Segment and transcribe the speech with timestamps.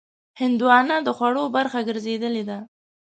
[0.41, 2.57] هندوانه د خوړو برخه ګرځېدلې ده.